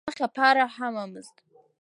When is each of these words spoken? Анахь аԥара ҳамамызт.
Анахь 0.05 0.23
аԥара 0.27 0.65
ҳамамызт. 0.73 1.35